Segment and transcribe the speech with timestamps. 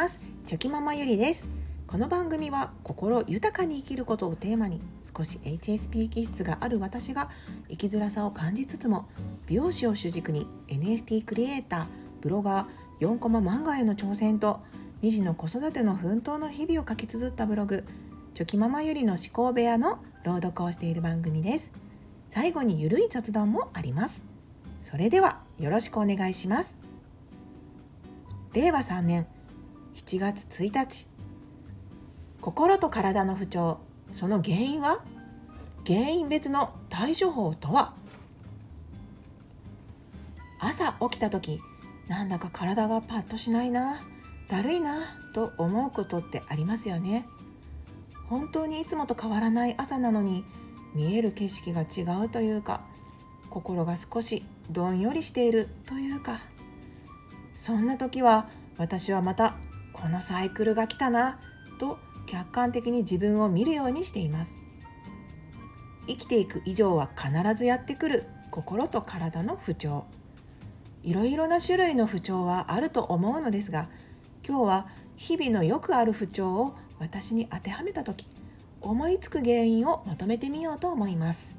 [0.00, 0.18] ます。
[0.46, 1.46] チョキママゆりです。
[1.86, 4.80] この番組は心豊かに生きることをテーマに
[5.14, 7.28] 少し HSP 気質がある私が
[7.68, 9.10] 生きづらさを感じつつも
[9.46, 11.86] 美容師を主軸に NFT クリエイター
[12.22, 14.60] ブロガー4コマ漫画への挑戦と
[15.02, 17.84] 2児の子育ての奮闘の日々を書き綴ったブログ
[18.32, 21.72] チョキママゆりの思考部屋の朗読をしている番組です。
[22.30, 24.22] 最後にゆるい雑談もあります。
[24.82, 26.78] それではよろしくお願いします。
[28.54, 29.26] 令和3年
[29.94, 31.06] 7月1日。
[32.40, 33.78] 心と体の不調。
[34.12, 35.02] その原因は？
[35.86, 37.94] 原因別の対処法とは？
[40.58, 41.60] 朝起きた時
[42.08, 44.00] なんだか体がパッとしないな。
[44.48, 44.96] だるいな。
[45.32, 47.24] と思うことってありますよね。
[48.28, 50.44] 本当にいつもと変わらない朝なのに
[50.94, 52.80] 見える景色が違うというか
[53.48, 56.38] 心が少しどんよりしているというか。
[57.54, 59.54] そんな時は私はまた
[59.92, 61.38] このサイクルが来たな
[61.78, 64.60] と客観的に自分を見るようにしています。
[66.06, 70.06] 生きていく以上は必ずやってくる心と体の不調。
[71.02, 73.88] いろいろな種類の不調はあると思うのですが
[74.46, 78.26] 今日は日々のよくある不調を私に当てはめた時
[78.82, 81.54] 思いつく原因をまとめてみようと思います。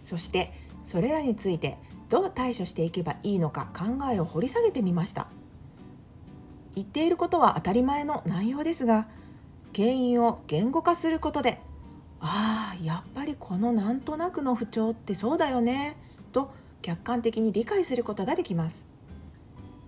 [0.00, 0.52] そして
[0.84, 1.76] それらについて
[2.08, 5.28] どう対処していけばいいのか考えを掘り下げてみました。
[6.74, 9.06] 言っていることは当たり前の内容ですが
[9.74, 11.60] 原因を言語化することで
[12.20, 15.96] ああやっぱりこのなんとなくの不調ってそうだよね
[16.32, 18.92] と客観的に理解することができます。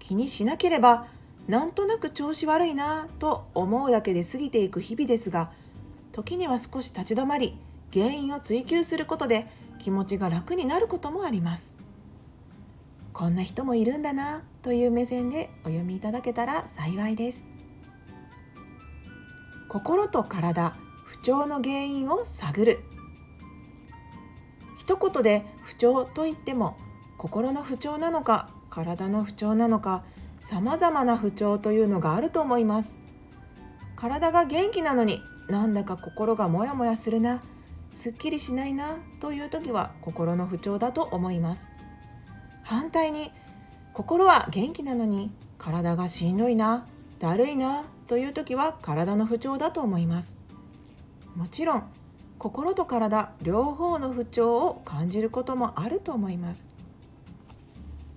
[0.05, 1.07] 気にしなければ
[1.49, 5.51] なんとなく調子悪いなと思うだけで過ぎていく日々ですが
[6.13, 7.57] 時には少し立ち止まり
[7.91, 9.47] 原因を追求することで
[9.79, 11.75] 気持ちが楽になることもあります
[13.15, 17.45] こんな人もいるんだなという目線でお読みいただけたら幸いです。
[19.69, 20.75] 心と体
[21.05, 22.79] 不調の原因を探る。
[24.79, 26.79] 一言で不調と言っても
[27.19, 30.03] 心の不調なのか体の不調なのか
[30.41, 32.97] さまざまな不調というのがあると思います。
[33.97, 37.43] 体が元気なのになんだか心がモヤモヤするな。
[37.93, 41.69] すっきりしないなという時は心の不調だと思います。
[42.63, 43.31] 反対に
[43.95, 46.85] 心は元気なのに体がしんどいな
[47.21, 50.37] だるいなという時は体の不調だと思います。
[51.37, 51.85] もちろん
[52.37, 56.67] 心と体両方の不調を感じることもあると思います。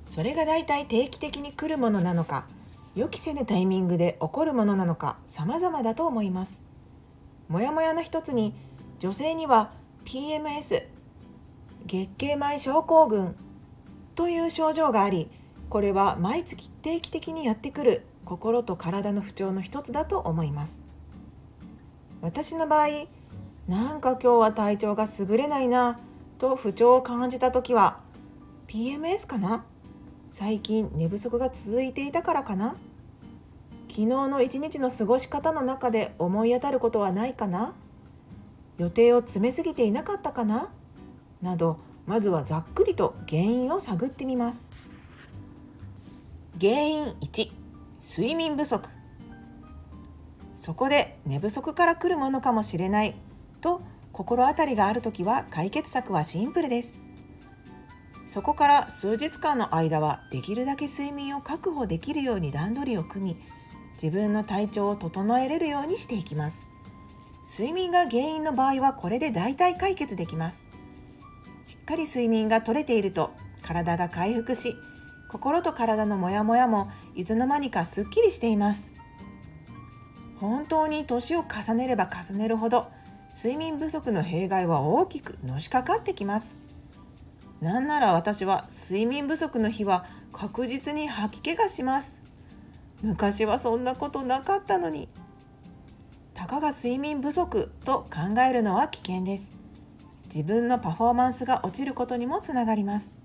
[0.09, 2.47] それがだいたい定期的に来るものなのか
[2.95, 6.59] 予期せぬタイミングで起こるものなのか様々だと思います。
[7.49, 8.55] もやもやの一つに
[8.97, 9.73] 女性には
[10.05, 10.87] PMS
[11.85, 13.35] 月経前症候群
[14.15, 15.29] という症状があり
[15.69, 20.81] これは毎月定期的にやってくる心と体の不調の一つだと思います。
[22.21, 22.87] 私の場合
[23.67, 25.99] なんか今日は体調が優れないな
[26.37, 27.99] と不調を感じた時は
[28.67, 29.65] PMS かな？
[30.31, 32.75] 最近寝不足が続いていたからかな？
[33.89, 37.73] 昨日の一日の過ごし方の中で思い当たることはないかな？
[38.77, 40.69] 予定を詰めすぎていなかったかな？
[41.41, 44.69] などまずはざっくりと原因を探ってみます。
[46.59, 47.51] 原因1
[48.01, 48.89] 睡眠不足。
[50.55, 53.13] そこで寝不足から来るものかもしれない。
[53.61, 53.81] と
[54.11, 56.95] 心当たりがある時は解決策はシンプルです。
[58.25, 63.37] そこから数日間の間はできるだけ睡眠を確保できるように段取りを組み
[64.01, 66.65] 自分の体調を整えれるようにしていきます。
[67.45, 70.63] 睡眠が原因の場合はこれで大体解決できます。
[71.65, 73.31] しっかり睡眠が取れていると
[73.61, 74.75] 体が回復し
[75.29, 78.89] 心と体のモヤモヤもいつの間にかすっきりしています。
[80.39, 82.87] 本当に年を重ねれば重ねるほど
[83.35, 86.55] 睡眠不足の弊害は大きくのしかかってきます。
[87.61, 92.21] なんなら私は睡眠不足の日は確実に吐き気がします。
[93.01, 95.07] 昔はそんなことなかったのに。
[96.33, 99.51] たかが睡眠不足と考えるのは危険です。
[100.25, 103.16] 自分のパフォーマンスが落ちることにもつながります。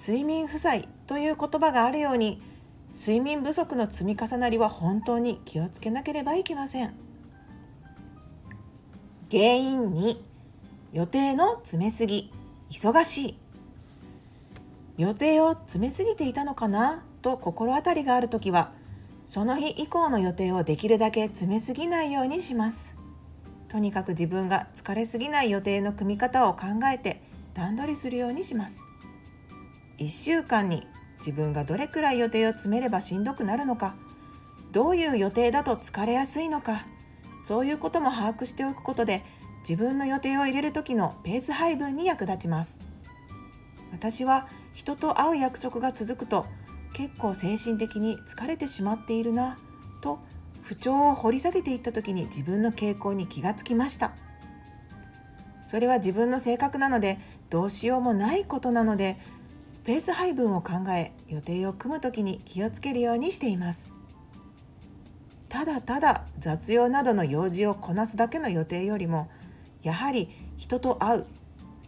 [0.00, 2.40] 睡眠負債という言葉があるように
[2.94, 6.94] 睡眠不足の積み重なりは本当に気をつけなければいけません。
[9.30, 10.16] 原因2
[10.94, 12.32] 予定の詰めすぎ
[12.70, 13.38] 忙しい。
[14.96, 18.70] 予定を詰めすぎていたのかなと心当たりがある時は
[19.26, 22.94] その日以降の予定をできるだけ詰めすぎないようにします。
[23.68, 27.20] とにかく自分が疲れすぎない予定の組み方を考えて
[27.52, 28.80] 段取りするようにします。
[30.00, 30.86] 1週間に
[31.18, 33.94] 自分がどれくらい予定を詰めればしんどくなるのか。
[34.72, 36.86] どういう予定だと疲れやすいのか。
[37.44, 39.22] そういうことも把握しておくことで
[39.68, 42.78] 自分の予定を入れる時のペース配分に役立ちます。
[43.92, 46.46] 私は人と会う約束が続くと
[46.94, 49.58] 結構精神的に疲れてしまっているな
[50.00, 50.18] と
[50.62, 54.12] 不調を掘り下げていった時に自分の傾向に気がつきました。
[55.66, 57.18] それは自分の性格なので
[57.50, 59.16] どうしようもないことなので
[59.84, 63.92] ペース配分を考え予定を組む時に気をつけるようにしています。
[65.48, 69.28] ただただ雑用などの用事をこなすだけの予定よりも
[69.82, 71.26] やはり人と会う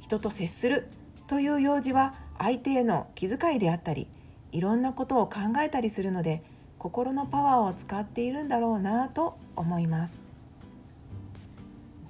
[0.00, 0.88] 人と接する
[1.28, 4.08] という用事は相手への気遣いであったり
[4.50, 6.42] いろんなことを考えたりするので
[6.78, 10.24] 心のパワーを使っているんだろうなと思います。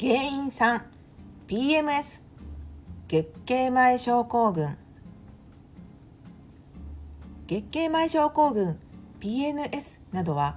[0.00, 2.20] 原因 3PMS
[3.08, 4.81] 月経前症候群。
[7.46, 8.78] 月経前症候群
[9.20, 10.56] PNS などは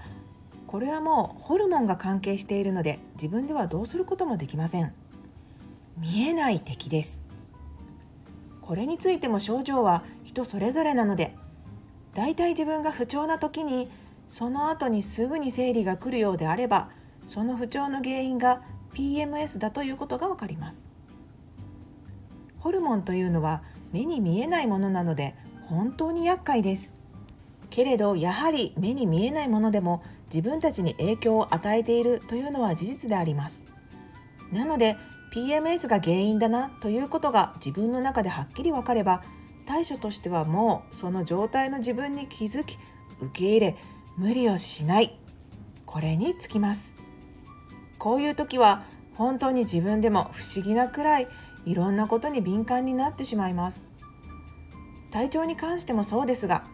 [0.68, 4.94] これはもうホルモンが関係しているので自分ではどうすることもできません。
[5.98, 7.22] 見えない敵です。
[8.62, 11.36] これについても症状は人それぞれなので
[12.14, 13.90] だいたい自分が不調な時に
[14.28, 16.90] その後にすぐに生理が来るようであれば
[17.28, 18.62] その不調の原因が
[18.94, 20.84] PMS だということがわかります。
[22.60, 23.62] ホルモンというのは
[23.92, 25.36] 目に見えないものなので
[25.69, 26.94] 本当に厄介です。
[27.69, 30.01] けれどやはり目に見えないものでも
[30.33, 33.63] 自分たちに影響を与えているというのは事実であります。
[34.51, 34.95] なので
[35.33, 39.23] PMS が原因だなということが自分の中ではっきり分かれば
[39.65, 42.77] 対処としてはもうその状態の自分に気づき
[43.19, 43.75] 受け入れ
[44.17, 45.17] 無理をしない。
[45.85, 46.94] これにつきます。
[47.97, 48.85] こういう時は
[49.15, 51.27] 本当に自分でも不思議なくらい
[51.65, 53.81] いろんなことに敏感になってしまいます。
[55.15, 56.65] 体調に関してもそうですが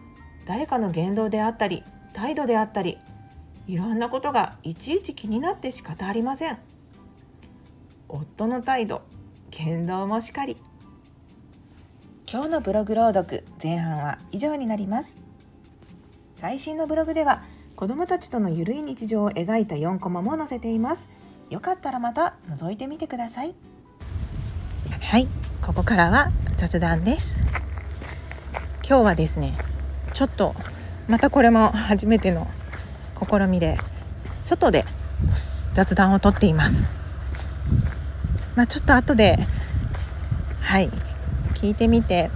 [0.46, 2.98] 誰かの言動であったり態度であったり
[3.68, 6.58] いろんなことがいちいち気になって仕方ありません。
[8.08, 9.02] 夫の態度
[9.52, 10.56] 言動もしかり。
[12.28, 15.16] 今日のブログ朗読前半は以上になります。
[16.34, 17.44] 最新のブログでは
[17.76, 21.08] 子どもたちとのゆるい日常を描いた4コマも載せています。
[21.48, 23.54] よかったらまた覗いてみてください。
[25.00, 25.28] はい
[25.64, 27.40] ここからは雑談です。
[28.92, 29.56] 今日はですね
[30.12, 30.54] ちょっと
[31.08, 32.46] またこれも初めての
[33.18, 33.78] 試みで
[34.42, 34.84] 外で
[35.72, 36.88] 雑談をとっています。
[38.54, 39.38] まあちょっと後で
[40.60, 40.90] はい
[41.54, 42.30] 聞いてみて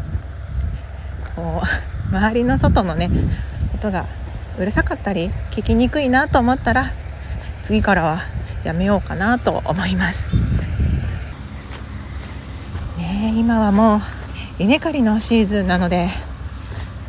[1.34, 3.10] こう周りの外のね
[3.74, 4.06] 音が
[4.58, 6.86] うるさかったり聞きにくいなと思ったら
[7.64, 8.20] 次からは
[8.64, 10.34] やめようかなと思います。
[12.96, 14.00] ね今はもう
[14.58, 16.08] 稲刈りのシーズンなので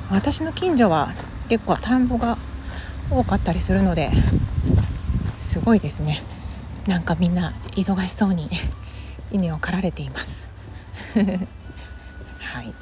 [0.09, 1.13] 私の近所は
[1.49, 2.37] 結構田んぼが
[3.11, 4.11] 多かったりするので
[5.37, 6.21] すごいですね。
[6.87, 8.49] なんかみんな忙しそうに
[9.31, 10.47] 稲を刈られています。
[12.39, 12.73] はい。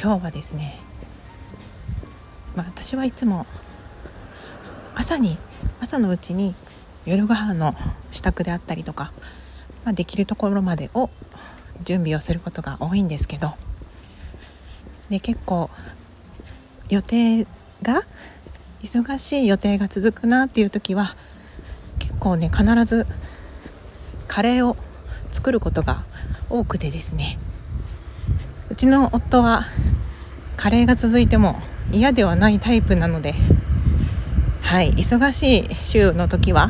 [0.00, 0.78] 今日はですね
[2.56, 3.46] まあ私はいつも
[4.94, 5.36] 朝に
[5.80, 6.54] 朝のうちに
[7.04, 7.74] 夜ご飯の
[8.10, 9.12] 支度であったりとか、
[9.84, 11.10] まあ、できるところまでを
[11.84, 13.54] 準備をすることが多いんですけど
[15.10, 15.70] で結構
[16.90, 17.46] 予定
[17.82, 18.02] が
[18.82, 21.16] 忙しい予定が続くなっていう時は
[21.98, 23.06] 結構ね必ず
[24.26, 24.76] カレーを
[25.32, 26.04] 作ることが
[26.48, 27.38] 多くてですね。
[28.70, 29.64] うちの夫は
[30.56, 31.60] カレーが続いても
[31.90, 33.34] 嫌ではないタイプなので
[34.60, 36.68] はい忙しい週の時は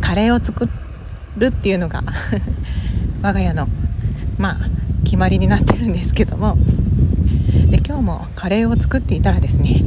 [0.00, 0.68] カレーを作
[1.36, 2.04] るっていうのが
[3.22, 3.68] 我が家の
[4.38, 4.56] まあ
[5.04, 6.56] 決まりになってるんですけども。
[8.00, 9.82] 日もカレーを作っていたらですね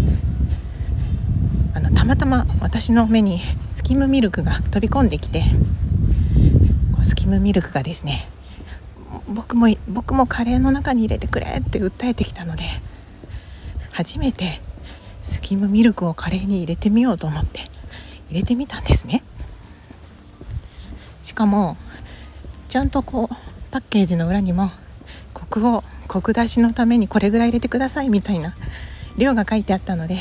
[1.75, 3.41] あのたまたま私の目に
[3.71, 5.43] スキムミルクが飛び込んできて
[7.03, 8.29] スキムミルクがですね
[9.27, 12.63] 僕も僕もカレーの中に入れてくれって訴えてきたので
[13.91, 14.59] 初めて
[15.21, 17.61] スキムミルクをカレーに入れてみようと思って
[18.29, 19.23] 入れてみたんですね。
[21.23, 21.77] しかも
[22.67, 23.35] ちゃんとこう
[23.71, 24.71] パッケージの裏にも
[25.33, 28.53] コクをコク出しのためにこれぐらい入れてくださいみたいな
[29.17, 30.19] 量が書いてあったので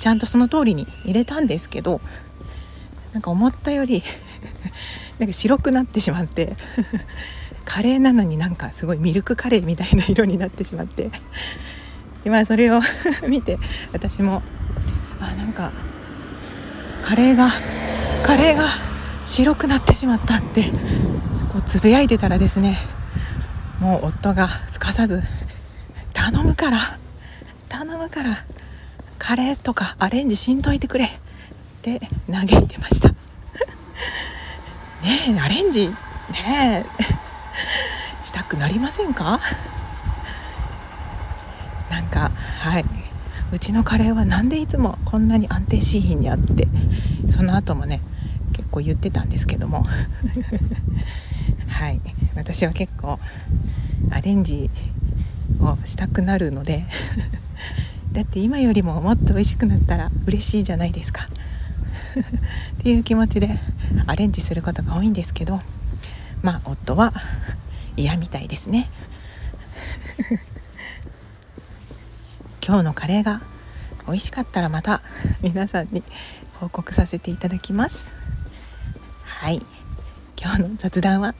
[0.00, 2.00] ちゃんとその通りに入れたんですけど
[3.12, 4.02] なんか思ったより
[5.20, 6.56] なんか白くなってしまって
[7.64, 11.12] カレーなのになんかすごいミルクカレーみたいな色になってしまって
[12.24, 12.80] 今それを
[13.28, 13.60] 見て
[13.92, 14.42] 私も
[15.20, 15.70] あなんか
[17.00, 17.52] カレーが
[18.24, 18.70] カレーが
[19.24, 20.64] 白くなってしまったって
[21.52, 22.76] こうつぶやいてたらですね
[23.80, 25.22] もう夫がすかさず
[26.14, 26.98] 「頼むから
[27.68, 28.44] 頼むから
[29.18, 31.10] カレーとかアレンジしんといてくれっ
[31.82, 32.00] て
[32.30, 33.08] 嘆いてました。
[33.08, 33.14] ね
[35.28, 35.94] えアレンジね
[36.42, 36.84] え
[38.24, 39.40] したくなりませんか？
[41.90, 42.84] なんかはい。
[43.52, 46.66] うちのカレーは何でいつもこんなに安定しひんにあって
[47.28, 48.00] その後もね
[48.52, 49.86] 結構言ってたんですけども。
[51.68, 52.00] はい。
[52.36, 53.18] 私は結構
[54.10, 54.70] アレンジ
[55.60, 56.84] をしたくなるので
[58.12, 61.28] だって今よりももっと美味しくなったら嬉しいじゃないですか。
[62.80, 63.58] っていう気持ちで
[64.06, 65.60] アレンジすることが多いんですけど
[66.42, 67.12] まあ夫は
[67.96, 68.88] 嫌みたいですね。
[72.66, 73.42] 今日のカレーが
[74.06, 75.02] 美味しかったらまた
[75.42, 76.02] 皆さんに
[76.60, 78.12] 報告させていただきます。
[79.24, 79.60] はい。
[80.40, 81.34] 今日の雑談は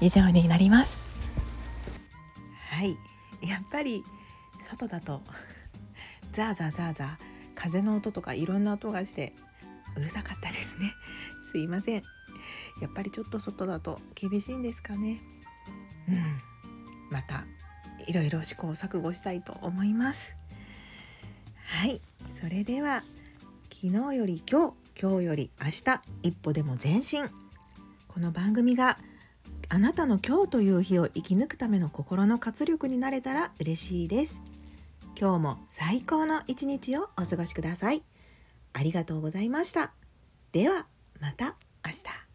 [0.00, 1.04] 以上になります。
[2.70, 2.96] はい。
[3.46, 4.04] やっぱり
[4.60, 5.22] 外だと
[6.32, 7.16] ザーザーザーザー
[7.54, 9.34] 風の音とかいろんな音がして
[9.96, 10.92] うるさかったですね。
[11.50, 12.02] すいません。
[12.80, 15.20] やっぱりちょっと外だと厳しいんですかね。
[16.08, 16.40] うん。
[17.10, 17.44] また
[18.06, 20.36] いろいろ試行錯誤したいと思います。
[21.66, 22.00] はい。
[22.40, 23.02] それでは
[23.72, 27.28] 昨日より今日今日より明日一歩でも前進。
[28.06, 28.98] この番組が
[29.70, 34.40] あなたの今日という日を生き抜くための心の活力になれたら嬉しいです。
[35.20, 38.02] 今日も最高の一日をお過ごしください。
[38.72, 39.92] ありがとうございました。
[40.52, 40.86] では
[41.20, 42.27] また明日。